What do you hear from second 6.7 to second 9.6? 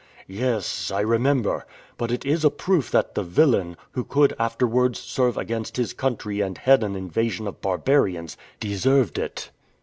an invasion of barbarians, deserved it."